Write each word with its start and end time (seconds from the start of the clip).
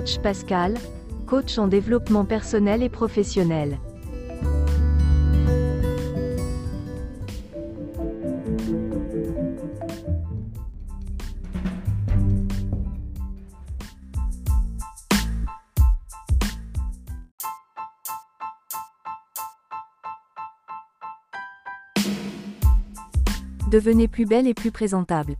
Coach 0.00 0.18
Pascal, 0.20 0.78
coach 1.26 1.58
en 1.58 1.68
développement 1.68 2.24
personnel 2.24 2.82
et 2.82 2.88
professionnel. 2.88 3.78
Devenez 23.70 24.08
plus 24.08 24.24
belle 24.24 24.46
et 24.46 24.54
plus 24.54 24.70
présentable. 24.70 25.36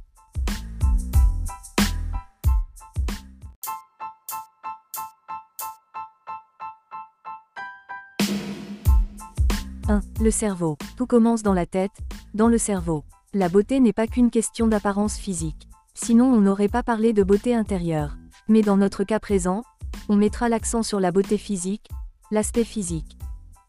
1. 9.91 10.03
Le 10.21 10.31
cerveau. 10.31 10.79
Tout 10.97 11.07
commence 11.07 11.43
dans 11.43 11.53
la 11.53 11.67
tête, 11.67 11.99
dans 12.33 12.49
le 12.49 12.59
cerveau. 12.59 13.05
La 13.35 13.49
beauté 13.49 13.81
n'est 13.81 13.93
pas 13.93 14.07
qu'une 14.07 14.31
question 14.31 14.69
d'apparence 14.69 15.17
physique. 15.17 15.69
Sinon 15.95 16.27
on 16.27 16.41
n'aurait 16.41 16.69
pas 16.69 16.85
parlé 16.85 17.13
de 17.13 17.25
beauté 17.25 17.55
intérieure. 17.55 18.17
Mais 18.49 18.63
dans 18.63 18.77
notre 18.77 19.03
cas 19.03 19.19
présent, 19.19 19.63
on 20.09 20.15
mettra 20.15 20.49
l'accent 20.49 20.85
sur 20.85 21.01
la 21.01 21.11
beauté 21.11 21.37
physique, 21.39 21.89
l'aspect 22.31 22.65
physique. 22.65 23.19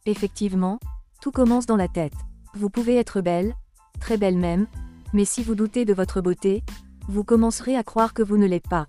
Effectivement, 0.05 0.79
tout 1.21 1.31
commence 1.31 1.65
dans 1.65 1.75
la 1.75 1.87
tête. 1.87 2.13
Vous 2.53 2.69
pouvez 2.69 2.97
être 2.97 3.21
belle, 3.21 3.55
très 3.99 4.17
belle 4.17 4.37
même, 4.37 4.67
mais 5.13 5.25
si 5.25 5.43
vous 5.43 5.55
doutez 5.55 5.85
de 5.85 5.93
votre 5.93 6.21
beauté, 6.21 6.63
vous 7.07 7.23
commencerez 7.23 7.75
à 7.75 7.83
croire 7.83 8.13
que 8.13 8.23
vous 8.23 8.37
ne 8.37 8.45
l'êtes 8.45 8.69
pas. 8.69 8.87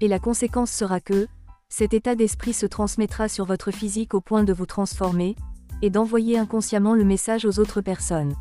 Et 0.00 0.08
la 0.08 0.18
conséquence 0.18 0.72
sera 0.72 1.00
que, 1.00 1.28
cet 1.68 1.94
état 1.94 2.16
d'esprit 2.16 2.52
se 2.52 2.66
transmettra 2.66 3.28
sur 3.28 3.44
votre 3.44 3.70
physique 3.70 4.14
au 4.14 4.20
point 4.20 4.44
de 4.44 4.52
vous 4.52 4.66
transformer, 4.66 5.36
et 5.84 5.90
d'envoyer 5.90 6.38
inconsciemment 6.38 6.94
le 6.94 7.04
message 7.04 7.44
aux 7.44 7.58
autres 7.58 7.82
personnes. 7.82 8.34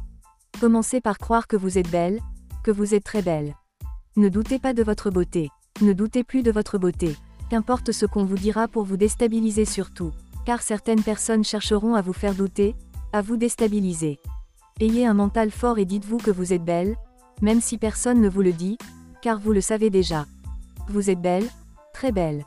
Commencez 0.61 1.01
par 1.01 1.17
croire 1.17 1.45
que 1.45 1.57
vous 1.57 1.77
êtes 1.77 1.89
belle, 1.89 2.21
que 2.63 2.71
vous 2.71 2.95
êtes 2.95 3.03
très 3.03 3.21
belle. 3.21 3.53
Ne 4.15 4.29
doutez 4.29 4.59
pas 4.59 4.73
de 4.73 4.81
votre 4.81 5.11
beauté. 5.11 5.49
Ne 5.81 5.91
doutez 5.91 6.23
plus 6.23 6.41
de 6.41 6.51
votre 6.51 6.77
beauté. 6.77 7.17
Qu'importe 7.49 7.91
ce 7.91 8.05
qu'on 8.05 8.23
vous 8.23 8.37
dira 8.37 8.69
pour 8.69 8.85
vous 8.85 8.95
déstabiliser 8.95 9.65
surtout. 9.65 10.11
Car 10.45 10.61
certaines 10.61 11.03
personnes 11.03 11.43
chercheront 11.43 11.95
à 11.95 12.01
vous 12.01 12.13
faire 12.13 12.33
douter, 12.33 12.75
à 13.11 13.21
vous 13.21 13.35
déstabiliser. 13.35 14.21
Ayez 14.79 15.05
un 15.05 15.13
mental 15.13 15.51
fort 15.51 15.79
et 15.79 15.85
dites-vous 15.85 16.19
que 16.19 16.31
vous 16.31 16.53
êtes 16.53 16.63
belle, 16.63 16.95
même 17.41 17.59
si 17.59 17.77
personne 17.77 18.21
ne 18.21 18.29
vous 18.29 18.41
le 18.41 18.53
dit, 18.53 18.77
car 19.21 19.37
vous 19.37 19.51
le 19.51 19.61
savez 19.61 19.89
déjà. 19.89 20.27
Vous 20.87 21.09
êtes 21.09 21.21
belle, 21.21 21.47
très 21.93 22.13
belle. 22.13 22.45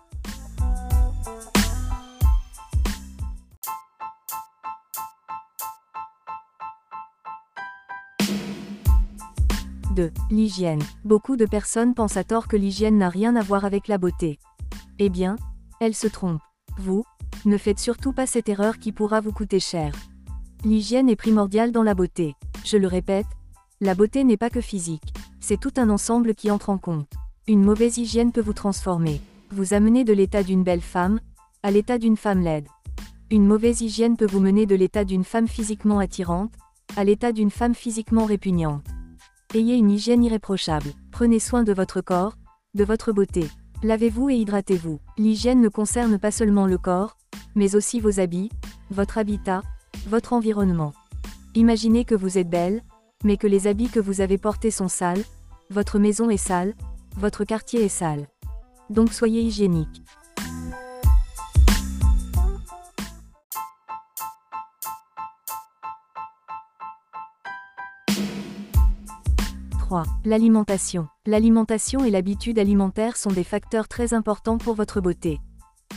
2. 9.96 10.12
L'hygiène. 10.30 10.82
Beaucoup 11.04 11.36
de 11.36 11.46
personnes 11.46 11.94
pensent 11.94 12.18
à 12.18 12.24
tort 12.24 12.48
que 12.48 12.56
l'hygiène 12.56 12.98
n'a 12.98 13.08
rien 13.08 13.34
à 13.34 13.42
voir 13.42 13.64
avec 13.64 13.88
la 13.88 13.96
beauté. 13.96 14.38
Eh 14.98 15.08
bien, 15.08 15.36
elles 15.80 15.94
se 15.94 16.06
trompent. 16.06 16.42
Vous, 16.76 17.04
ne 17.46 17.56
faites 17.56 17.78
surtout 17.78 18.12
pas 18.12 18.26
cette 18.26 18.50
erreur 18.50 18.78
qui 18.78 18.92
pourra 18.92 19.22
vous 19.22 19.32
coûter 19.32 19.58
cher. 19.58 19.94
L'hygiène 20.64 21.08
est 21.08 21.16
primordiale 21.16 21.72
dans 21.72 21.82
la 21.82 21.94
beauté. 21.94 22.34
Je 22.62 22.76
le 22.76 22.86
répète, 22.86 23.26
la 23.80 23.94
beauté 23.94 24.22
n'est 24.22 24.36
pas 24.36 24.50
que 24.50 24.60
physique. 24.60 25.14
C'est 25.40 25.58
tout 25.58 25.72
un 25.78 25.88
ensemble 25.88 26.34
qui 26.34 26.50
entre 26.50 26.68
en 26.68 26.78
compte. 26.78 27.10
Une 27.48 27.64
mauvaise 27.64 27.96
hygiène 27.96 28.32
peut 28.32 28.42
vous 28.42 28.52
transformer. 28.52 29.22
Vous 29.50 29.72
amener 29.72 30.04
de 30.04 30.12
l'état 30.12 30.42
d'une 30.42 30.62
belle 30.62 30.82
femme, 30.82 31.20
à 31.62 31.70
l'état 31.70 31.96
d'une 31.96 32.18
femme 32.18 32.42
laide. 32.42 32.68
Une 33.30 33.46
mauvaise 33.46 33.80
hygiène 33.80 34.18
peut 34.18 34.26
vous 34.26 34.40
mener 34.40 34.66
de 34.66 34.74
l'état 34.74 35.04
d'une 35.04 35.24
femme 35.24 35.48
physiquement 35.48 36.00
attirante, 36.00 36.52
à 36.96 37.04
l'état 37.04 37.32
d'une 37.32 37.50
femme 37.50 37.74
physiquement 37.74 38.26
répugnante. 38.26 38.84
Ayez 39.54 39.76
une 39.76 39.90
hygiène 39.90 40.24
irréprochable. 40.24 40.90
Prenez 41.12 41.38
soin 41.38 41.62
de 41.62 41.72
votre 41.72 42.00
corps, 42.00 42.36
de 42.74 42.84
votre 42.84 43.12
beauté. 43.12 43.48
Lavez-vous 43.84 44.28
et 44.28 44.34
hydratez-vous. 44.34 44.98
L'hygiène 45.18 45.60
ne 45.60 45.68
concerne 45.68 46.18
pas 46.18 46.32
seulement 46.32 46.66
le 46.66 46.78
corps, 46.78 47.16
mais 47.54 47.76
aussi 47.76 48.00
vos 48.00 48.18
habits, 48.18 48.50
votre 48.90 49.18
habitat, 49.18 49.62
votre 50.08 50.32
environnement. 50.32 50.92
Imaginez 51.54 52.04
que 52.04 52.16
vous 52.16 52.38
êtes 52.38 52.50
belle, 52.50 52.82
mais 53.22 53.36
que 53.36 53.46
les 53.46 53.68
habits 53.68 53.88
que 53.88 54.00
vous 54.00 54.20
avez 54.20 54.36
portés 54.36 54.72
sont 54.72 54.88
sales, 54.88 55.22
votre 55.70 55.98
maison 55.98 56.28
est 56.28 56.36
sale, 56.36 56.74
votre 57.16 57.44
quartier 57.44 57.84
est 57.84 57.88
sale. 57.88 58.26
Donc 58.90 59.12
soyez 59.12 59.42
hygiénique. 59.42 60.02
3. 69.86 70.02
L'alimentation. 70.24 71.06
L'alimentation 71.26 72.04
et 72.04 72.10
l'habitude 72.10 72.58
alimentaire 72.58 73.16
sont 73.16 73.30
des 73.30 73.44
facteurs 73.44 73.86
très 73.86 74.14
importants 74.14 74.58
pour 74.58 74.74
votre 74.74 75.00
beauté. 75.00 75.38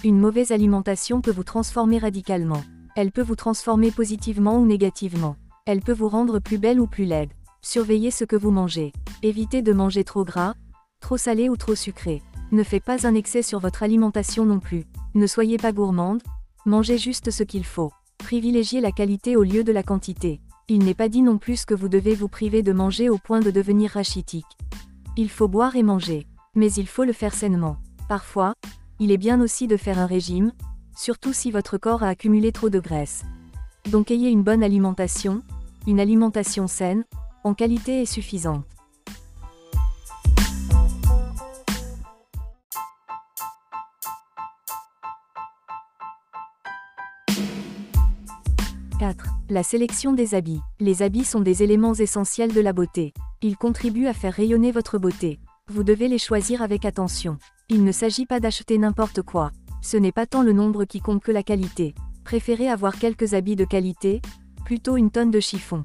Une 0.04 0.20
mauvaise 0.20 0.52
alimentation 0.52 1.22
peut 1.22 1.32
vous 1.32 1.44
transformer 1.44 1.98
radicalement. 1.98 2.62
Elle 2.96 3.12
peut 3.12 3.24
vous 3.24 3.36
transformer 3.36 3.90
positivement 3.90 4.60
ou 4.60 4.68
négativement. 4.68 5.38
Elle 5.66 5.80
peut 5.80 5.94
vous 5.94 6.08
rendre 6.08 6.38
plus 6.38 6.60
belle 6.60 6.80
ou 6.80 6.86
plus 6.86 7.06
laide. 7.06 7.32
Surveillez 7.64 8.12
ce 8.12 8.26
que 8.26 8.36
vous 8.36 8.52
mangez. 8.52 8.94
Évitez 9.24 9.64
de 9.64 9.74
manger 9.74 10.04
trop 10.04 10.24
gras, 10.24 10.54
trop 11.02 11.18
salé 11.18 11.50
ou 11.50 11.58
trop 11.58 11.74
sucré. 11.74 12.22
Ne 12.52 12.62
faites 12.62 12.84
pas 12.84 13.08
un 13.08 13.16
excès 13.16 13.42
sur 13.42 13.58
votre 13.58 13.82
alimentation 13.82 14.46
non 14.46 14.60
plus. 14.60 14.86
Ne 15.16 15.26
soyez 15.26 15.58
pas 15.58 15.72
gourmande, 15.72 16.22
mangez 16.64 17.00
juste 17.00 17.32
ce 17.32 17.42
qu'il 17.42 17.66
faut. 17.66 17.92
Privilégiez 18.20 18.82
la 18.82 18.92
qualité 18.92 19.36
au 19.36 19.42
lieu 19.42 19.64
de 19.64 19.72
la 19.72 19.82
quantité. 19.82 20.42
Il 20.72 20.86
n'est 20.86 20.94
pas 20.94 21.10
dit 21.10 21.24
non 21.24 21.40
plus 21.40 21.66
que 21.66 21.74
vous 21.74 21.90
devez 21.90 22.14
vous 22.14 22.28
priver 22.28 22.62
de 22.62 22.72
manger 22.72 23.10
au 23.10 23.18
point 23.18 23.40
de 23.40 23.50
devenir 23.50 23.90
rachitique. 23.90 24.46
Il 25.18 25.28
faut 25.28 25.48
boire 25.48 25.76
et 25.76 25.82
manger, 25.82 26.28
mais 26.54 26.72
il 26.74 26.88
faut 26.88 27.06
le 27.06 27.12
faire 27.12 27.34
sainement. 27.34 27.78
Parfois, 28.08 28.54
il 29.00 29.12
est 29.12 29.18
bien 29.18 29.42
aussi 29.42 29.66
de 29.66 29.78
faire 29.78 29.98
un 29.98 30.06
régime, 30.06 30.52
surtout 30.96 31.34
si 31.34 31.50
votre 31.50 31.80
corps 31.80 32.04
a 32.04 32.10
accumulé 32.10 32.52
trop 32.52 32.70
de 32.70 32.80
graisse. 32.80 33.26
Donc 33.90 34.12
ayez 34.12 34.30
une 34.30 34.44
bonne 34.44 34.62
alimentation, 34.62 35.42
une 35.88 36.00
alimentation 36.00 36.68
saine, 36.68 37.04
en 37.44 37.56
qualité 37.56 38.02
et 38.02 38.06
suffisante. 38.06 38.64
La 49.52 49.64
sélection 49.64 50.14
des 50.14 50.36
habits. 50.36 50.62
Les 50.80 51.02
habits 51.02 51.26
sont 51.26 51.40
des 51.40 51.64
éléments 51.64 51.96
essentiels 51.96 52.54
de 52.54 52.62
la 52.62 52.72
beauté. 52.72 53.16
Ils 53.42 53.58
contribuent 53.58 54.06
à 54.06 54.14
faire 54.14 54.36
rayonner 54.36 54.72
votre 54.72 55.00
beauté. 55.00 55.40
Vous 55.70 55.84
devez 55.84 56.08
les 56.08 56.20
choisir 56.20 56.62
avec 56.62 56.86
attention. 56.86 57.40
Il 57.68 57.84
ne 57.84 57.92
s'agit 57.92 58.28
pas 58.28 58.40
d'acheter 58.40 58.78
n'importe 58.78 59.24
quoi. 59.24 59.50
Ce 59.82 59.98
n'est 59.98 60.12
pas 60.12 60.28
tant 60.28 60.44
le 60.44 60.54
nombre 60.54 60.86
qui 60.86 61.02
compte 61.02 61.24
que 61.24 61.32
la 61.32 61.42
qualité. 61.42 61.96
Préférez 62.24 62.70
avoir 62.70 63.00
quelques 63.00 63.34
habits 63.34 63.56
de 63.56 63.66
qualité, 63.66 64.22
plutôt 64.66 64.98
une 64.98 65.10
tonne 65.10 65.32
de 65.32 65.40
chiffon. 65.40 65.84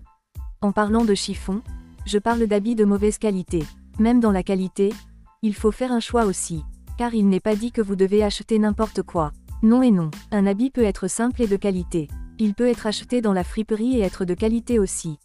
En 0.61 0.73
parlant 0.73 1.07
de 1.07 1.15
chiffon, 1.15 1.63
je 2.05 2.19
parle 2.19 2.47
d'habits 2.47 2.75
de 2.75 2.85
mauvaise 2.85 3.17
qualité. 3.17 3.65
Même 3.99 4.21
dans 4.21 4.33
la 4.33 4.43
qualité, 4.43 4.93
il 5.41 5.55
faut 5.55 5.73
faire 5.73 5.93
un 5.93 6.01
choix 6.01 6.27
aussi. 6.27 6.65
Car 6.99 7.15
il 7.15 7.31
n'est 7.31 7.41
pas 7.41 7.57
dit 7.57 7.73
que 7.73 7.81
vous 7.81 7.97
devez 7.97 8.25
acheter 8.25 8.59
n'importe 8.59 9.01
quoi. 9.01 9.33
Non 9.63 9.81
et 9.81 9.91
non, 9.91 10.11
un 10.33 10.47
habit 10.47 10.71
peut 10.71 10.85
être 10.85 11.09
simple 11.09 11.41
et 11.41 11.47
de 11.47 11.57
qualité. 11.57 12.09
Il 12.39 12.55
peut 12.55 12.69
être 12.69 12.87
acheté 12.89 13.21
dans 13.21 13.33
la 13.33 13.45
friperie 13.45 13.99
et 13.99 14.01
être 14.01 14.25
de 14.25 14.35
qualité 14.35 14.81
aussi. 14.81 15.19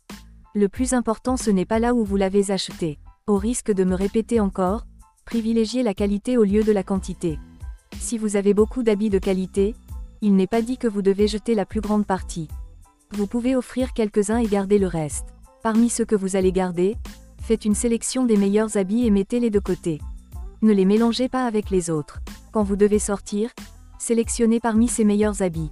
Le 0.54 0.70
plus 0.70 0.94
important 0.94 1.38
ce 1.38 1.50
n'est 1.50 1.66
pas 1.66 1.80
là 1.80 1.96
où 1.96 2.04
vous 2.04 2.18
l'avez 2.18 2.52
acheté. 2.52 3.00
Au 3.26 3.38
risque 3.38 3.72
de 3.72 3.84
me 3.84 3.96
répéter 3.96 4.40
encore, 4.40 4.86
privilégiez 5.26 5.82
la 5.82 5.96
qualité 5.96 6.38
au 6.38 6.44
lieu 6.44 6.64
de 6.64 6.72
la 6.72 6.84
quantité. 6.84 7.40
Si 8.00 8.20
vous 8.20 8.36
avez 8.36 8.54
beaucoup 8.54 8.84
d'habits 8.84 9.10
de 9.10 9.18
qualité, 9.18 9.76
il 10.22 10.36
n'est 10.36 10.48
pas 10.48 10.62
dit 10.62 10.78
que 10.78 10.88
vous 10.88 11.02
devez 11.02 11.28
jeter 11.28 11.56
la 11.56 11.66
plus 11.66 11.82
grande 11.82 12.06
partie. 12.06 12.48
Vous 13.12 13.26
pouvez 13.26 13.56
offrir 13.56 13.94
quelques-uns 13.94 14.38
et 14.38 14.48
garder 14.48 14.78
le 14.78 14.88
reste. 14.88 15.26
Parmi 15.64 15.90
ceux 15.90 16.06
que 16.06 16.16
vous 16.16 16.36
allez 16.36 16.52
garder, 16.52 16.96
faites 17.42 17.66
une 17.66 17.76
sélection 17.76 18.26
des 18.26 18.38
meilleurs 18.38 18.78
habits 18.78 19.08
et 19.08 19.12
mettez-les 19.12 19.50
de 19.50 19.60
côté. 19.60 20.00
Ne 20.62 20.74
les 20.74 20.86
mélangez 20.86 21.28
pas 21.28 21.46
avec 21.46 21.72
les 21.72 21.90
autres. 21.90 22.20
Quand 22.52 22.64
vous 22.64 22.76
devez 22.76 23.00
sortir, 23.00 23.50
sélectionnez 23.98 24.60
parmi 24.60 24.88
ces 24.88 25.06
meilleurs 25.06 25.42
habits. 25.42 25.72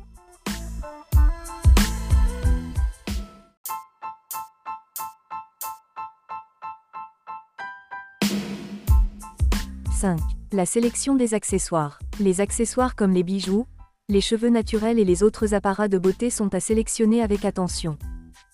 5. 9.97 10.19
La 10.51 10.67
sélection 10.67 11.15
des 11.15 11.33
accessoires. 11.33 11.97
Les 12.19 12.39
accessoires 12.39 12.95
comme 12.95 13.13
les 13.13 13.23
bijoux, 13.23 13.65
les 14.09 14.21
cheveux 14.21 14.49
naturels 14.49 14.99
et 14.99 15.03
les 15.03 15.23
autres 15.23 15.55
apparats 15.55 15.87
de 15.87 15.97
beauté 15.97 16.29
sont 16.29 16.53
à 16.53 16.59
sélectionner 16.59 17.23
avec 17.23 17.45
attention. 17.45 17.97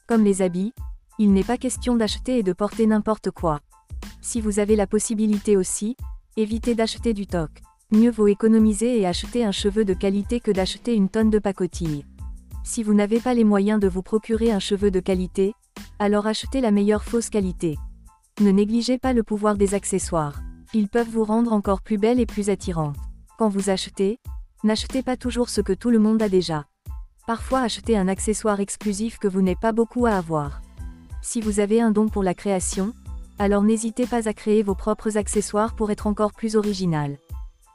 Comme 0.07 0.23
les 0.23 0.41
habits, 0.41 0.71
il 1.19 1.33
n'est 1.33 1.43
pas 1.43 1.57
question 1.57 1.97
d'acheter 1.97 2.37
et 2.37 2.43
de 2.43 2.53
porter 2.53 2.87
n'importe 2.87 3.29
quoi. 3.29 3.59
Si 4.21 4.39
vous 4.39 4.59
avez 4.59 4.77
la 4.77 4.87
possibilité 4.87 5.57
aussi, 5.57 5.97
évitez 6.37 6.75
d'acheter 6.75 7.13
du 7.13 7.27
toc. 7.27 7.49
Mieux 7.91 8.11
vaut 8.11 8.27
économiser 8.27 8.97
et 9.01 9.05
acheter 9.05 9.43
un 9.43 9.51
cheveu 9.51 9.83
de 9.83 9.93
qualité 9.93 10.39
que 10.39 10.51
d'acheter 10.51 10.95
une 10.95 11.09
tonne 11.09 11.29
de 11.29 11.39
pacotille. 11.39 12.05
Si 12.63 12.83
vous 12.83 12.93
n'avez 12.93 13.19
pas 13.19 13.33
les 13.33 13.43
moyens 13.43 13.81
de 13.81 13.89
vous 13.89 14.01
procurer 14.01 14.53
un 14.53 14.59
cheveu 14.59 14.91
de 14.91 15.01
qualité, 15.01 15.55
alors 15.99 16.25
achetez 16.25 16.61
la 16.61 16.71
meilleure 16.71 17.03
fausse 17.03 17.29
qualité. 17.29 17.75
Ne 18.39 18.51
négligez 18.51 18.97
pas 18.97 19.11
le 19.11 19.23
pouvoir 19.23 19.57
des 19.57 19.73
accessoires. 19.73 20.41
Ils 20.75 20.89
peuvent 20.89 21.09
vous 21.09 21.23
rendre 21.23 21.53
encore 21.53 21.83
plus 21.83 21.99
belle 21.99 22.19
et 22.19 22.25
plus 22.25 22.49
attirante. 22.49 22.95
Quand 23.37 23.47
vous 23.47 23.69
achetez, 23.69 24.19
n'achetez 24.63 25.03
pas 25.03 25.15
toujours 25.15 25.49
ce 25.49 25.61
que 25.61 25.73
tout 25.73 25.91
le 25.91 25.99
monde 25.99 26.19
a 26.23 26.29
déjà. 26.29 26.65
Parfois 27.27 27.59
achetez 27.59 27.95
un 27.95 28.07
accessoire 28.07 28.59
exclusif 28.59 29.19
que 29.19 29.27
vous 29.27 29.43
n'avez 29.43 29.55
pas 29.55 29.71
beaucoup 29.71 30.07
à 30.07 30.13
avoir. 30.13 30.61
Si 31.21 31.41
vous 31.41 31.59
avez 31.59 31.79
un 31.79 31.91
don 31.91 32.09
pour 32.09 32.23
la 32.23 32.33
création, 32.33 32.91
alors 33.37 33.61
n'hésitez 33.61 34.07
pas 34.07 34.27
à 34.27 34.33
créer 34.33 34.63
vos 34.63 34.73
propres 34.73 35.15
accessoires 35.15 35.75
pour 35.75 35.91
être 35.91 36.07
encore 36.07 36.33
plus 36.33 36.55
original. 36.55 37.19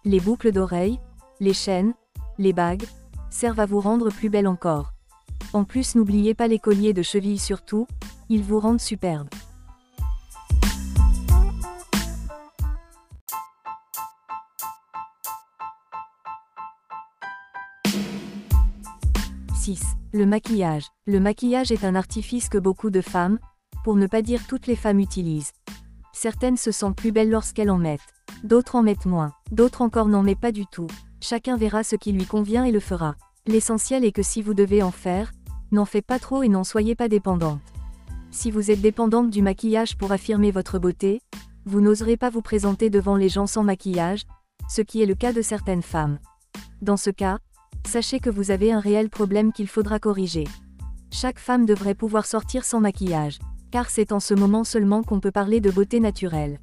Les 0.05 0.19
boucles 0.19 0.51
d'oreilles, 0.51 0.99
les 1.39 1.55
chaînes, 1.55 1.95
les 2.37 2.53
bagues, 2.53 2.87
servent 3.31 3.61
à 3.61 3.67
vous 3.67 3.81
rendre 3.81 4.11
plus 4.11 4.29
belle 4.29 4.49
encore. 4.49 4.93
En 5.53 5.63
plus 5.63 5.95
n'oubliez 5.95 6.35
pas 6.35 6.49
les 6.49 6.59
colliers 6.59 6.95
de 6.95 7.03
cheville 7.03 7.39
surtout, 7.39 7.87
ils 8.29 8.43
vous 8.43 8.59
rendent 8.59 8.81
superbe. 8.81 9.29
6. 19.69 19.83
Le 20.15 20.25
maquillage. 20.25 20.87
Le 21.07 21.21
maquillage 21.21 21.73
est 21.73 21.85
un 21.85 21.95
artifice 21.95 22.49
que 22.49 22.57
beaucoup 22.57 22.89
de 22.89 23.03
femmes, 23.03 23.39
pour 23.85 23.97
ne 23.97 24.07
pas 24.07 24.23
dire 24.23 24.47
toutes 24.47 24.67
les 24.67 24.77
femmes 24.77 24.99
utilisent. 24.99 25.53
Certaines 26.15 26.57
se 26.57 26.73
sentent 26.73 26.97
plus 26.97 27.13
belles 27.13 27.29
lorsqu'elles 27.29 27.69
en 27.69 27.77
mettent. 27.77 28.15
D'autres 28.45 28.77
en 28.77 28.83
mettent 28.83 29.05
moins. 29.05 29.35
D'autres 29.53 29.83
encore 29.83 30.09
n'en 30.09 30.23
mettent 30.23 30.41
pas 30.41 30.53
du 30.53 30.65
tout. 30.65 30.87
Chacun 31.21 31.59
verra 31.59 31.85
ce 31.85 31.97
qui 31.97 32.13
lui 32.13 32.25
convient 32.25 32.65
et 32.65 32.73
le 32.73 32.81
fera. 32.81 33.15
L'essentiel 33.47 34.07
est 34.07 34.13
que 34.13 34.23
si 34.23 34.41
vous 34.41 34.55
devez 34.55 34.83
en 34.83 34.91
faire, 34.91 35.33
n'en 35.71 35.85
faites 35.85 36.07
pas 36.07 36.19
trop 36.19 36.43
et 36.43 36.49
n'en 36.49 36.65
soyez 36.65 36.95
pas 36.95 37.09
dépendante. 37.09 37.61
Si 38.31 38.51
vous 38.51 38.71
êtes 38.71 38.81
dépendante 38.81 39.29
du 39.29 39.43
maquillage 39.43 39.99
pour 39.99 40.13
affirmer 40.13 40.51
votre 40.51 40.79
beauté, 40.79 41.21
vous 41.67 41.83
n'oserez 41.83 42.17
pas 42.17 42.31
vous 42.31 42.41
présenter 42.41 42.89
devant 42.89 43.17
les 43.17 43.29
gens 43.29 43.47
sans 43.47 43.65
maquillage, 43.65 44.23
ce 44.67 44.81
qui 44.81 45.03
est 45.03 45.07
le 45.07 45.15
cas 45.15 45.35
de 45.35 45.43
certaines 45.43 45.83
femmes. 45.83 46.19
Dans 46.81 46.97
ce 46.97 47.11
cas, 47.11 47.39
sachez 47.89 48.21
que 48.21 48.29
vous 48.29 48.51
avez 48.51 48.71
un 48.71 48.81
réel 48.81 49.09
problème 49.09 49.51
qu'il 49.51 49.67
faudra 49.67 49.99
corriger. 49.99 50.45
Chaque 51.11 51.39
femme 51.39 51.65
devrait 51.65 51.95
pouvoir 51.95 52.27
sortir 52.27 52.67
sans 52.67 52.81
maquillage, 52.81 53.39
car 53.71 53.89
c'est 53.89 54.13
en 54.13 54.21
ce 54.21 54.35
moment 54.35 54.63
seulement 54.63 55.03
qu'on 55.03 55.21
peut 55.21 55.31
parler 55.31 55.61
de 55.61 55.71
beauté 55.71 55.99
naturelle. 55.99 56.61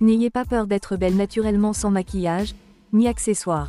N'ayez 0.00 0.28
pas 0.28 0.44
peur 0.44 0.66
d'être 0.66 0.96
belle 0.96 1.16
naturellement 1.16 1.72
sans 1.72 1.90
maquillage, 1.90 2.54
ni 2.92 3.08
accessoires. 3.08 3.68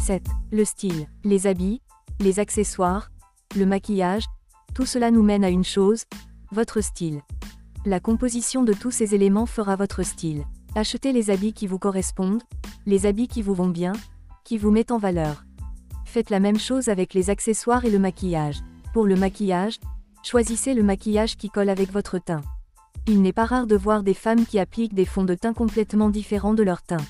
7. 0.00 0.22
Le 0.50 0.64
style, 0.64 1.08
les 1.24 1.46
habits, 1.46 1.82
les 2.20 2.38
accessoires, 2.38 3.10
le 3.54 3.66
maquillage, 3.66 4.24
tout 4.74 4.86
cela 4.86 5.10
nous 5.10 5.22
mène 5.22 5.44
à 5.44 5.50
une 5.50 5.64
chose, 5.64 6.04
votre 6.52 6.80
style. 6.80 7.22
La 7.84 8.00
composition 8.00 8.62
de 8.62 8.72
tous 8.72 8.90
ces 8.90 9.14
éléments 9.14 9.46
fera 9.46 9.76
votre 9.76 10.02
style. 10.02 10.44
Achetez 10.74 11.12
les 11.12 11.30
habits 11.30 11.52
qui 11.52 11.66
vous 11.66 11.78
correspondent, 11.78 12.42
les 12.84 13.06
habits 13.06 13.28
qui 13.28 13.42
vous 13.42 13.54
vont 13.54 13.68
bien, 13.68 13.92
qui 14.44 14.58
vous 14.58 14.70
mettent 14.70 14.90
en 14.90 14.98
valeur. 14.98 15.44
Faites 16.04 16.30
la 16.30 16.40
même 16.40 16.58
chose 16.58 16.88
avec 16.88 17.14
les 17.14 17.30
accessoires 17.30 17.84
et 17.84 17.90
le 17.90 17.98
maquillage. 17.98 18.60
Pour 18.92 19.06
le 19.06 19.16
maquillage, 19.16 19.78
choisissez 20.22 20.74
le 20.74 20.82
maquillage 20.82 21.36
qui 21.36 21.50
colle 21.50 21.68
avec 21.68 21.92
votre 21.92 22.18
teint. 22.18 22.42
Il 23.06 23.22
n'est 23.22 23.32
pas 23.32 23.44
rare 23.44 23.66
de 23.66 23.76
voir 23.76 24.02
des 24.02 24.14
femmes 24.14 24.46
qui 24.46 24.58
appliquent 24.58 24.94
des 24.94 25.04
fonds 25.04 25.24
de 25.24 25.34
teint 25.34 25.52
complètement 25.52 26.10
différents 26.10 26.54
de 26.54 26.62
leur 26.62 26.82
teint. 26.82 27.04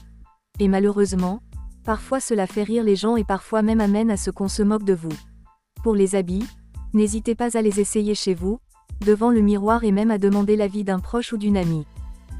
Et 0.58 0.68
malheureusement, 0.68 1.40
parfois 1.84 2.20
cela 2.20 2.46
fait 2.46 2.64
rire 2.64 2.84
les 2.84 2.96
gens 2.96 3.16
et 3.16 3.24
parfois 3.24 3.62
même 3.62 3.80
amène 3.80 4.10
à 4.10 4.16
ce 4.16 4.30
qu'on 4.30 4.48
se 4.48 4.62
moque 4.62 4.84
de 4.84 4.94
vous. 4.94 5.16
Pour 5.82 5.94
les 5.94 6.14
habits, 6.14 6.46
n'hésitez 6.92 7.34
pas 7.34 7.56
à 7.56 7.62
les 7.62 7.80
essayer 7.80 8.14
chez 8.14 8.34
vous, 8.34 8.60
devant 9.00 9.30
le 9.30 9.40
miroir 9.40 9.84
et 9.84 9.92
même 9.92 10.10
à 10.10 10.18
demander 10.18 10.56
l'avis 10.56 10.84
d'un 10.84 11.00
proche 11.00 11.32
ou 11.32 11.36
d'une 11.36 11.56
amie. 11.56 11.86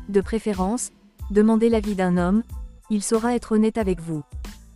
De 0.09 0.21
préférence, 0.21 0.91
demandez 1.31 1.69
l'avis 1.69 1.95
d'un 1.95 2.17
homme, 2.17 2.43
il 2.91 3.03
saura 3.03 3.35
être 3.35 3.53
honnête 3.53 3.79
avec 3.79 4.01
vous. 4.01 4.23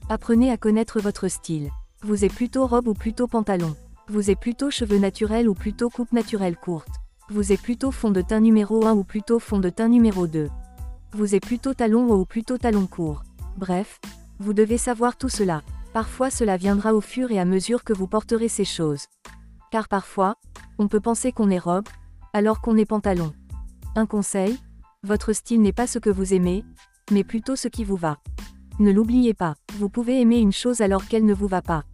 Apprenez 0.09 0.51
à 0.51 0.57
connaître 0.57 1.01
votre 1.01 1.29
style. 1.29 1.71
Vous 2.03 2.25
êtes 2.25 2.35
plutôt 2.35 2.67
robe 2.67 2.89
ou 2.89 2.95
plutôt 2.95 3.29
pantalon. 3.29 3.77
Vous 4.09 4.31
êtes 4.31 4.41
plutôt 4.41 4.71
cheveux 4.71 4.99
naturels 4.99 5.49
ou 5.49 5.55
plutôt 5.55 5.89
coupe 5.89 6.13
naturelle 6.13 6.57
courte. 6.57 6.89
Vous 7.29 7.53
êtes 7.53 7.63
plutôt 7.63 7.93
fond 7.93 8.11
de 8.11 8.23
teint 8.23 8.41
numéro 8.41 8.85
1 8.85 8.93
ou 8.95 9.05
plutôt 9.05 9.39
fond 9.39 9.61
de 9.61 9.71
teint 9.71 9.89
numéro 9.89 10.27
2. 10.27 10.49
Vous 11.13 11.35
êtes 11.37 11.45
plutôt 11.45 11.75
talon 11.75 12.09
haut 12.09 12.21
ou 12.21 12.25
plutôt 12.25 12.59
talon 12.59 12.87
court. 12.87 13.23
Bref, 13.57 14.01
vous 14.41 14.53
devez 14.53 14.79
savoir 14.79 15.17
tout 15.17 15.29
cela. 15.29 15.63
Parfois 15.93 16.31
cela 16.31 16.57
viendra 16.57 16.95
au 16.95 17.01
fur 17.01 17.31
et 17.31 17.39
à 17.39 17.45
mesure 17.45 17.85
que 17.85 17.93
vous 17.93 18.09
porterez 18.09 18.49
ces 18.49 18.65
choses. 18.65 19.07
Car 19.71 19.87
parfois, 19.87 20.35
on 20.81 20.89
peut 20.89 20.99
penser 20.99 21.31
qu'on 21.31 21.51
est 21.51 21.59
robe, 21.59 21.89
alors 22.33 22.63
qu'on 22.63 22.79
est 22.79 22.87
pantalon. 22.87 23.35
Un 23.97 24.07
conseil, 24.07 24.59
votre 25.03 25.35
style 25.35 25.61
n'est 25.61 25.75
pas 25.75 25.87
ce 25.87 25.99
que 25.99 26.09
vous 26.09 26.33
aimez, 26.33 26.65
mais 27.11 27.23
plutôt 27.23 27.55
ce 27.55 27.69
qui 27.69 27.85
vous 27.85 27.97
va. 27.97 28.17
Ne 28.79 28.91
l'oubliez 28.91 29.35
pas, 29.35 29.57
vous 29.75 29.91
pouvez 29.91 30.23
aimer 30.23 30.39
une 30.39 30.53
chose 30.53 30.81
alors 30.81 31.07
qu'elle 31.07 31.27
ne 31.27 31.35
vous 31.35 31.49
va 31.49 31.61
pas. 31.61 31.85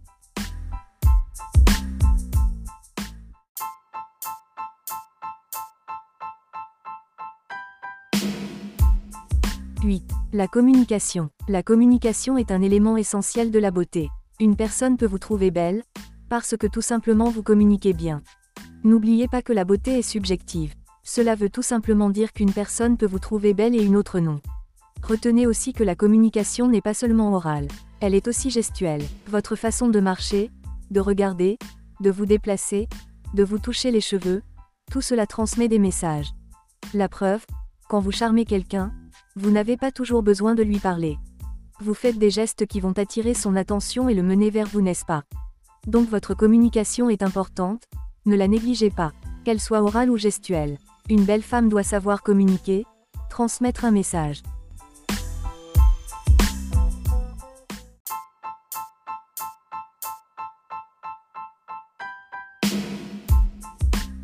«8. 9.83 10.03
La 10.31 10.47
communication. 10.47 11.29
La 11.49 11.61
communication 11.61 12.37
est 12.37 12.51
un 12.51 12.61
élément 12.61 12.95
essentiel 12.95 13.51
de 13.51 13.59
la 13.59 13.71
beauté. 13.71 14.09
Une 14.39 14.55
personne 14.55 14.95
peut 14.95 15.05
vous 15.05 15.19
trouver 15.19 15.51
belle, 15.51 15.83
parce 16.29 16.55
que 16.55 16.67
tout 16.67 16.81
simplement 16.81 17.29
vous 17.29 17.43
communiquez 17.43 17.91
bien. 17.91 18.21
N'oubliez 18.83 19.27
pas 19.27 19.41
que 19.41 19.53
la 19.53 19.65
beauté 19.65 19.99
est 19.99 20.01
subjective. 20.01 20.73
Cela 21.03 21.35
veut 21.35 21.49
tout 21.49 21.61
simplement 21.61 22.09
dire 22.09 22.33
qu'une 22.33 22.51
personne 22.51 22.97
peut 22.97 23.05
vous 23.05 23.19
trouver 23.19 23.53
belle 23.53 23.75
et 23.75 23.83
une 23.83 23.95
autre 23.95 24.19
non. 24.19 24.41
Retenez 25.03 25.47
aussi 25.47 25.73
que 25.73 25.83
la 25.83 25.95
communication 25.95 26.67
n'est 26.67 26.81
pas 26.81 26.93
seulement 26.93 27.33
orale, 27.33 27.67
elle 28.01 28.13
est 28.13 28.27
aussi 28.27 28.49
gestuelle. 28.49 29.03
Votre 29.27 29.55
façon 29.55 29.87
de 29.87 29.99
marcher, 29.99 30.51
de 30.91 30.99
regarder, 30.99 31.57
de 32.01 32.11
vous 32.11 32.25
déplacer, 32.25 32.87
de 33.33 33.43
vous 33.43 33.59
toucher 33.59 33.91
les 33.91 34.01
cheveux, 34.01 34.41
tout 34.91 35.01
cela 35.01 35.25
transmet 35.25 35.67
des 35.67 35.79
messages. 35.79 36.33
La 36.93 37.09
preuve, 37.09 37.45
quand 37.89 37.99
vous 37.99 38.11
charmez 38.11 38.45
quelqu'un, 38.45 38.93
vous 39.35 39.51
n'avez 39.51 39.77
pas 39.77 39.91
toujours 39.91 40.23
besoin 40.23 40.55
de 40.55 40.63
lui 40.63 40.79
parler. 40.79 41.17
Vous 41.79 41.93
faites 41.93 42.17
des 42.17 42.31
gestes 42.31 42.65
qui 42.65 42.79
vont 42.79 42.97
attirer 42.97 43.33
son 43.33 43.55
attention 43.55 44.09
et 44.09 44.13
le 44.13 44.23
mener 44.23 44.49
vers 44.49 44.67
vous, 44.67 44.81
n'est-ce 44.81 45.05
pas? 45.05 45.23
Donc 45.85 46.09
votre 46.09 46.33
communication 46.33 47.09
est 47.09 47.23
importante, 47.23 47.83
ne 48.27 48.35
la 48.35 48.47
négligez 48.47 48.89
pas, 48.89 49.13
qu'elle 49.43 49.59
soit 49.59 49.81
orale 49.81 50.11
ou 50.11 50.17
gestuelle. 50.17 50.77
Une 51.09 51.23
belle 51.23 51.41
femme 51.41 51.69
doit 51.69 51.83
savoir 51.83 52.21
communiquer, 52.21 52.85
transmettre 53.29 53.85
un 53.85 53.91
message. 53.91 54.43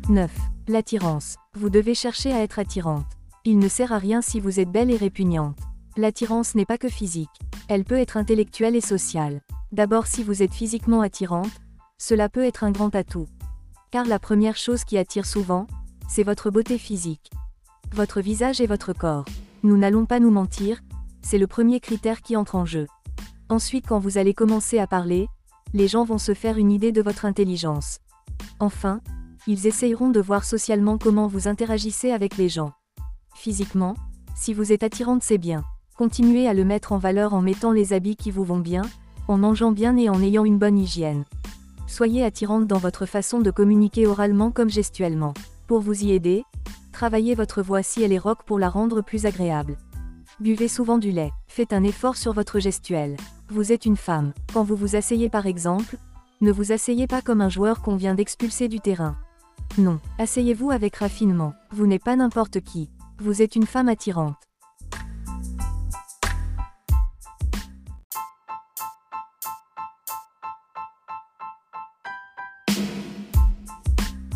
«9. 0.10 0.30
L'attirance. 0.68 1.36
Vous 1.54 1.70
devez 1.70 1.94
chercher 1.94 2.30
à 2.32 2.42
être 2.42 2.58
attirante. 2.58 3.06
Il 3.46 3.58
ne 3.58 3.68
sert 3.68 3.90
à 3.92 3.98
rien 3.98 4.20
si 4.20 4.38
vous 4.38 4.60
êtes 4.60 4.70
belle 4.70 4.90
et 4.90 4.98
répugnante. 4.98 5.58
L'attirance 5.96 6.54
n'est 6.54 6.66
pas 6.66 6.76
que 6.76 6.90
physique. 6.90 7.40
Elle 7.68 7.84
peut 7.84 7.98
être 7.98 8.18
intellectuelle 8.18 8.76
et 8.76 8.82
sociale. 8.82 9.40
D'abord 9.72 10.06
si 10.06 10.22
vous 10.22 10.42
êtes 10.42 10.52
physiquement 10.52 11.00
attirante, 11.00 11.50
cela 11.96 12.28
peut 12.28 12.44
être 12.44 12.64
un 12.64 12.70
grand 12.70 12.94
atout. 12.94 13.26
Car 13.94 14.06
la 14.06 14.18
première 14.18 14.56
chose 14.56 14.82
qui 14.82 14.98
attire 14.98 15.24
souvent, 15.24 15.68
c'est 16.08 16.24
votre 16.24 16.50
beauté 16.50 16.78
physique. 16.78 17.30
Votre 17.92 18.20
visage 18.20 18.60
et 18.60 18.66
votre 18.66 18.92
corps. 18.92 19.24
Nous 19.62 19.76
n'allons 19.76 20.04
pas 20.04 20.18
nous 20.18 20.32
mentir, 20.32 20.80
c'est 21.22 21.38
le 21.38 21.46
premier 21.46 21.78
critère 21.78 22.20
qui 22.20 22.34
entre 22.34 22.56
en 22.56 22.64
jeu. 22.64 22.88
Ensuite 23.48 23.86
quand 23.86 24.00
vous 24.00 24.18
allez 24.18 24.34
commencer 24.34 24.80
à 24.80 24.88
parler, 24.88 25.28
les 25.74 25.86
gens 25.86 26.02
vont 26.02 26.18
se 26.18 26.34
faire 26.34 26.58
une 26.58 26.72
idée 26.72 26.90
de 26.90 27.02
votre 27.02 27.24
intelligence. 27.24 28.00
Enfin, 28.58 29.00
ils 29.46 29.68
essayeront 29.68 30.10
de 30.10 30.20
voir 30.20 30.44
socialement 30.44 30.98
comment 30.98 31.28
vous 31.28 31.46
interagissez 31.46 32.10
avec 32.10 32.36
les 32.36 32.48
gens. 32.48 32.72
Physiquement, 33.36 33.94
si 34.34 34.54
vous 34.54 34.72
êtes 34.72 34.82
attirante 34.82 35.22
c'est 35.22 35.38
bien. 35.38 35.62
Continuez 35.96 36.48
à 36.48 36.52
le 36.52 36.64
mettre 36.64 36.90
en 36.90 36.98
valeur 36.98 37.32
en 37.32 37.42
mettant 37.42 37.70
les 37.70 37.92
habits 37.92 38.16
qui 38.16 38.32
vous 38.32 38.42
vont 38.42 38.58
bien, 38.58 38.82
en 39.28 39.38
mangeant 39.38 39.70
bien 39.70 39.96
et 39.96 40.08
en 40.08 40.20
ayant 40.20 40.44
une 40.44 40.58
bonne 40.58 40.78
hygiène. 40.78 41.24
Soyez 41.86 42.24
attirante 42.24 42.66
dans 42.66 42.78
votre 42.78 43.06
façon 43.06 43.40
de 43.40 43.50
communiquer 43.50 44.06
oralement 44.06 44.50
comme 44.50 44.70
gestuellement. 44.70 45.34
Pour 45.66 45.80
vous 45.80 46.04
y 46.04 46.12
aider, 46.12 46.44
travaillez 46.92 47.34
votre 47.34 47.62
voix 47.62 47.82
si 47.82 48.02
elle 48.02 48.12
est 48.12 48.18
rock 48.18 48.44
pour 48.46 48.58
la 48.58 48.68
rendre 48.68 49.02
plus 49.02 49.26
agréable. 49.26 49.76
Buvez 50.40 50.68
souvent 50.68 50.98
du 50.98 51.10
lait. 51.10 51.30
Faites 51.46 51.72
un 51.72 51.84
effort 51.84 52.16
sur 52.16 52.32
votre 52.32 52.58
gestuelle. 52.58 53.16
Vous 53.48 53.70
êtes 53.70 53.86
une 53.86 53.96
femme. 53.96 54.32
Quand 54.52 54.64
vous 54.64 54.76
vous 54.76 54.96
asseyez 54.96 55.28
par 55.28 55.46
exemple, 55.46 55.96
Ne 56.40 56.50
vous 56.50 56.72
asseyez 56.72 57.06
pas 57.06 57.22
comme 57.22 57.40
un 57.40 57.48
joueur 57.48 57.80
qu'on 57.80 57.96
vient 57.96 58.14
d'expulser 58.14 58.68
du 58.68 58.80
terrain. 58.80 59.16
Non, 59.78 60.00
asseyez-vous 60.18 60.70
avec 60.70 60.96
raffinement, 60.96 61.54
vous 61.70 61.86
n'êtes 61.86 62.04
pas 62.04 62.16
n'importe 62.16 62.60
qui. 62.60 62.90
Vous 63.18 63.40
êtes 63.40 63.56
une 63.56 63.66
femme 63.66 63.88
attirante. 63.88 64.36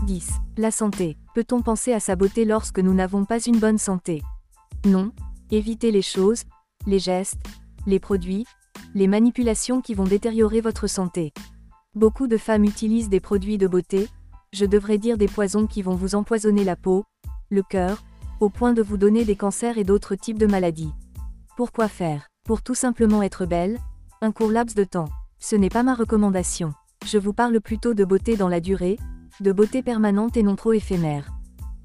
10. 0.09 0.31
La 0.57 0.71
santé. 0.71 1.19
Peut-on 1.35 1.61
penser 1.61 1.93
à 1.93 2.00
sa 2.00 2.17
beauté 2.17 2.47
lorsque 2.47 2.79
nous 2.79 2.95
n'avons 2.95 3.27
pas 3.27 3.41
une 3.41 3.59
bonne 3.59 3.77
santé? 3.77 4.23
Non. 4.87 5.12
Évitez 5.50 5.91
les 5.91 6.00
choses, 6.00 6.45
les 6.87 6.99
gestes, 6.99 7.43
les 7.87 8.00
produits, 8.00 8.47
les 8.95 9.07
manipulations 9.07 9.83
qui 9.83 9.93
vont 9.93 10.05
détériorer 10.05 10.62
votre 10.62 10.87
santé. 10.87 11.35
Beaucoup 11.95 12.27
de 12.27 12.38
femmes 12.38 12.65
utilisent 12.65 13.11
des 13.11 13.21
produits 13.21 13.59
de 13.59 13.67
beauté, 13.67 14.09
je 14.55 14.65
devrais 14.65 14.97
dire 14.97 15.19
des 15.19 15.29
poisons 15.29 15.67
qui 15.67 15.83
vont 15.83 15.95
vous 15.95 16.15
empoisonner 16.15 16.65
la 16.65 16.75
peau, 16.75 17.05
le 17.50 17.62
cœur, 17.62 18.03
au 18.41 18.49
point 18.49 18.73
de 18.73 18.81
vous 18.81 18.97
donner 18.97 19.27
des 19.27 19.37
cancers 19.37 19.77
et 19.77 19.85
d'autres 19.85 20.15
types 20.15 20.38
de 20.38 20.47
maladies. 20.47 20.95
Pourquoi 21.55 21.87
faire? 21.87 22.29
Pour 22.45 22.62
tout 22.62 22.75
simplement 22.75 23.23
être 23.23 23.45
belle 23.45 23.79
Un 24.23 24.33
court 24.33 24.53
laps 24.53 24.75
de 24.75 24.85
temps. 24.85 25.11
Ce 25.38 25.55
n'est 25.55 25.69
pas 25.69 25.83
ma 25.83 25.95
recommandation. 25.95 26.73
Je 27.05 27.19
vous 27.19 27.35
parle 27.35 27.61
plutôt 27.61 27.93
de 27.93 28.07
beauté 28.07 28.38
dans 28.38 28.49
la 28.49 28.61
durée, 28.61 28.97
de 29.40 29.52
beauté 29.52 29.83
permanente 29.83 30.37
et 30.37 30.42
non 30.42 30.57
trop 30.57 30.73
éphémère. 30.73 31.30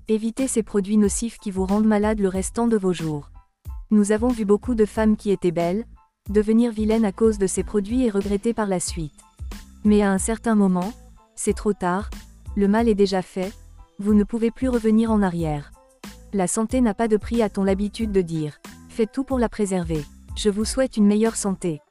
Évitez 0.08 0.48
ces 0.48 0.64
produits 0.64 0.98
nocifs 0.98 1.38
qui 1.38 1.52
vous 1.52 1.66
rendent 1.66 1.86
malade 1.86 2.20
le 2.20 2.28
restant 2.28 2.68
de 2.68 2.78
vos 2.78 2.94
jours. 2.94 3.30
Nous 3.92 4.12
avons 4.12 4.30
vu 4.30 4.44
beaucoup 4.44 4.74
de 4.74 4.86
femmes 4.86 5.16
qui 5.16 5.30
étaient 5.30 5.52
belles, 5.52 5.86
devenir 6.30 6.72
vilaines 6.72 7.06
à 7.06 7.12
cause 7.12 7.38
de 7.38 7.48
ces 7.48 7.64
produits 7.64 8.06
et 8.06 8.10
regretter 8.10 8.54
par 8.54 8.66
la 8.66 8.80
suite. 8.80 9.14
Mais 9.84 10.02
à 10.02 10.12
un 10.12 10.18
certain 10.18 10.56
moment, 10.56 10.94
c'est 11.36 11.54
trop 11.54 11.74
tard, 11.74 12.10
le 12.56 12.68
mal 12.68 12.90
est 12.90 12.96
déjà 12.96 13.22
fait, 13.22 13.54
vous 14.00 14.16
ne 14.16 14.24
pouvez 14.24 14.50
plus 14.50 14.70
revenir 14.70 15.12
en 15.12 15.22
arrière. 15.22 15.72
La 16.34 16.48
santé 16.48 16.82
n'a 16.82 16.96
pas 16.96 17.08
de 17.08 17.18
prix 17.18 17.44
a-t-on 17.44 17.64
l'habitude 17.64 18.12
de 18.12 18.22
dire. 18.22 18.58
Faites 18.90 19.12
tout 19.12 19.24
pour 19.24 19.38
la 19.38 19.50
préserver. 19.50 20.04
Je 20.36 20.50
vous 20.50 20.66
souhaite 20.66 20.98
une 20.98 21.06
meilleure 21.06 21.36
santé. 21.36 21.82